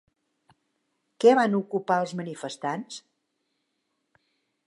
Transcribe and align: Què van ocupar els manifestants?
Què 1.25 1.33
van 1.39 1.57
ocupar 1.59 1.99
els 2.05 2.15
manifestants? 2.23 2.99